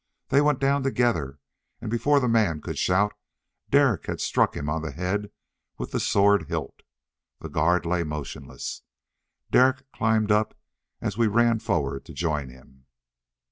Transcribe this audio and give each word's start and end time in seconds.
They 0.29 0.41
went 0.41 0.57
down 0.59 0.81
together 0.81 1.37
and 1.79 1.91
before 1.91 2.19
the 2.19 2.27
man 2.27 2.59
could 2.59 2.79
shout, 2.79 3.13
Derek 3.69 4.07
had 4.07 4.19
struck 4.19 4.57
him 4.57 4.67
on 4.67 4.81
the 4.81 4.89
head 4.89 5.29
with 5.77 5.91
the 5.91 5.99
sword 5.99 6.47
hilt. 6.47 6.81
The 7.39 7.49
guard 7.49 7.85
lay 7.85 8.03
motionless. 8.03 8.81
Derek 9.51 9.91
climbed 9.91 10.31
up 10.31 10.57
as 11.01 11.19
we 11.19 11.27
ran 11.27 11.59
forward 11.59 12.03
to 12.05 12.13
join 12.13 12.49
him. 12.49 12.87